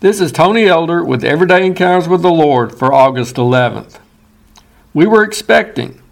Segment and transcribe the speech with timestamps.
[0.00, 3.98] This is Tony Elder with Everyday Encounters with the Lord for August 11th.
[4.92, 6.02] We were expecting.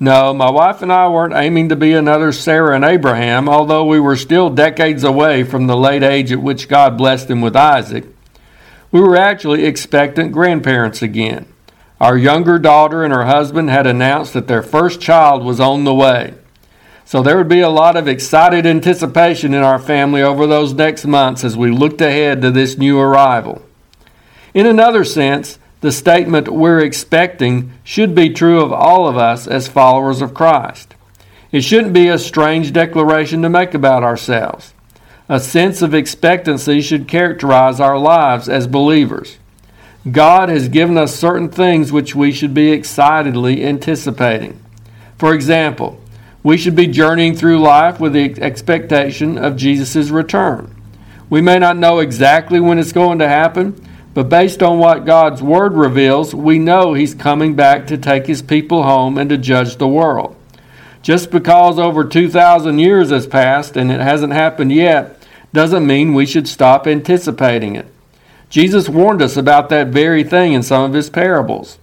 [0.00, 4.00] No, my wife and I weren't aiming to be another Sarah and Abraham, although we
[4.00, 8.06] were still decades away from the late age at which God blessed them with Isaac.
[8.90, 11.44] We were actually expectant grandparents again.
[12.00, 15.94] Our younger daughter and her husband had announced that their first child was on the
[15.94, 16.36] way.
[17.10, 21.04] So there would be a lot of excited anticipation in our family over those next
[21.04, 23.62] months as we looked ahead to this new arrival.
[24.54, 29.66] In another sense, the statement we're expecting should be true of all of us as
[29.66, 30.94] followers of Christ.
[31.50, 34.72] It shouldn't be a strange declaration to make about ourselves.
[35.28, 39.36] A sense of expectancy should characterize our lives as believers.
[40.08, 44.62] God has given us certain things which we should be excitedly anticipating.
[45.18, 46.00] For example,
[46.42, 50.74] we should be journeying through life with the expectation of Jesus' return.
[51.28, 53.80] We may not know exactly when it's going to happen,
[54.14, 58.42] but based on what God's Word reveals, we know He's coming back to take His
[58.42, 60.34] people home and to judge the world.
[61.02, 66.26] Just because over 2,000 years has passed and it hasn't happened yet doesn't mean we
[66.26, 67.86] should stop anticipating it.
[68.48, 71.78] Jesus warned us about that very thing in some of His parables.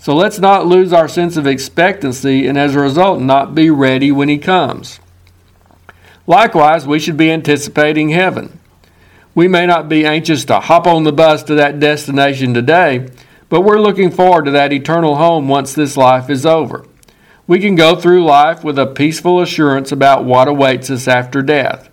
[0.00, 4.10] So let's not lose our sense of expectancy and as a result not be ready
[4.10, 4.98] when He comes.
[6.26, 8.58] Likewise, we should be anticipating heaven.
[9.34, 13.10] We may not be anxious to hop on the bus to that destination today,
[13.50, 16.86] but we're looking forward to that eternal home once this life is over.
[17.46, 21.90] We can go through life with a peaceful assurance about what awaits us after death.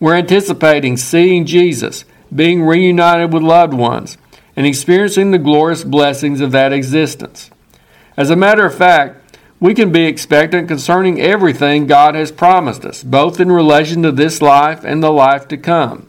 [0.00, 4.16] We're anticipating seeing Jesus, being reunited with loved ones,
[4.56, 7.50] and experiencing the glorious blessings of that existence.
[8.16, 9.18] As a matter of fact,
[9.58, 14.42] we can be expectant concerning everything God has promised us, both in relation to this
[14.42, 16.08] life and the life to come.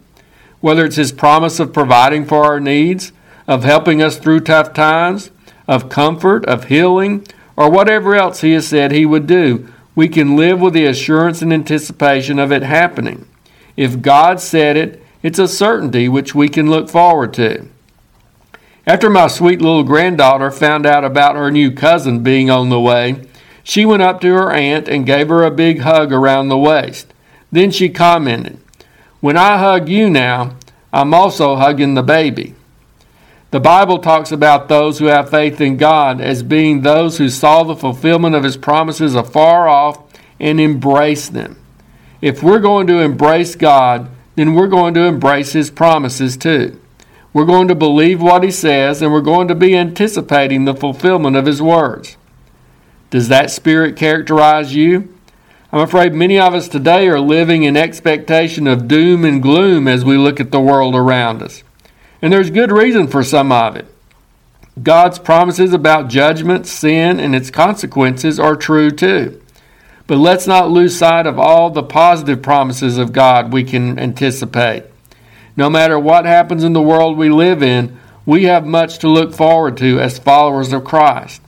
[0.59, 3.13] Whether it's His promise of providing for our needs,
[3.47, 5.29] of helping us through tough times,
[5.67, 10.35] of comfort, of healing, or whatever else He has said He would do, we can
[10.35, 13.27] live with the assurance and anticipation of it happening.
[13.77, 17.67] If God said it, it's a certainty which we can look forward to.
[18.85, 23.27] After my sweet little granddaughter found out about her new cousin being on the way,
[23.63, 27.13] she went up to her aunt and gave her a big hug around the waist.
[27.49, 28.59] Then she commented,
[29.21, 30.57] When I hug you now,
[30.91, 32.55] I'm also hugging the baby.
[33.51, 37.63] The Bible talks about those who have faith in God as being those who saw
[37.63, 40.03] the fulfillment of His promises afar off
[40.39, 41.57] and embrace them.
[42.19, 46.81] If we're going to embrace God, then we're going to embrace His promises too.
[47.33, 51.35] We're going to believe what he says, and we're going to be anticipating the fulfillment
[51.35, 52.15] of his words.
[53.09, 55.17] Does that spirit characterize you?
[55.71, 60.05] I'm afraid many of us today are living in expectation of doom and gloom as
[60.05, 61.63] we look at the world around us.
[62.21, 63.87] And there's good reason for some of it.
[64.81, 69.41] God's promises about judgment, sin, and its consequences are true too.
[70.05, 74.83] But let's not lose sight of all the positive promises of God we can anticipate.
[75.55, 79.33] No matter what happens in the world we live in, we have much to look
[79.33, 81.41] forward to as followers of Christ.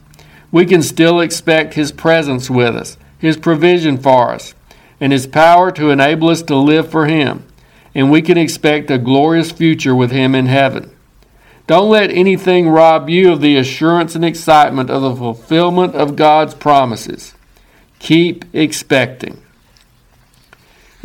[0.52, 4.54] We can still expect His presence with us, His provision for us,
[5.00, 7.46] and His power to enable us to live for Him.
[7.94, 10.94] And we can expect a glorious future with Him in heaven.
[11.66, 16.54] Don't let anything rob you of the assurance and excitement of the fulfillment of God's
[16.54, 17.34] promises.
[17.98, 19.42] Keep expecting.